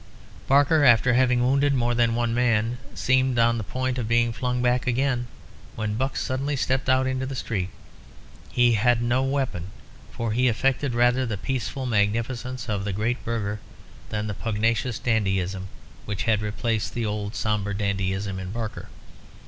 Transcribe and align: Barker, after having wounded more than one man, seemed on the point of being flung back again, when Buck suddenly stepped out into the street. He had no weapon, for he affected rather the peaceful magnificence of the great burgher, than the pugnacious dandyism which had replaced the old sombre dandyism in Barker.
Barker, 0.47 0.83
after 0.83 1.13
having 1.13 1.43
wounded 1.43 1.75
more 1.75 1.93
than 1.93 2.15
one 2.15 2.33
man, 2.33 2.79
seemed 2.95 3.37
on 3.37 3.59
the 3.59 3.63
point 3.63 3.99
of 3.99 4.07
being 4.07 4.33
flung 4.33 4.59
back 4.59 4.87
again, 4.87 5.27
when 5.75 5.93
Buck 5.93 6.17
suddenly 6.17 6.55
stepped 6.55 6.89
out 6.89 7.05
into 7.05 7.27
the 7.27 7.35
street. 7.35 7.69
He 8.51 8.71
had 8.73 9.03
no 9.03 9.21
weapon, 9.21 9.67
for 10.11 10.31
he 10.31 10.47
affected 10.47 10.95
rather 10.95 11.27
the 11.27 11.37
peaceful 11.37 11.85
magnificence 11.85 12.67
of 12.67 12.83
the 12.83 12.93
great 12.93 13.23
burgher, 13.23 13.59
than 14.09 14.25
the 14.25 14.33
pugnacious 14.33 14.97
dandyism 14.97 15.67
which 16.05 16.23
had 16.23 16.41
replaced 16.41 16.95
the 16.95 17.05
old 17.05 17.35
sombre 17.35 17.75
dandyism 17.77 18.39
in 18.39 18.49
Barker. 18.49 18.89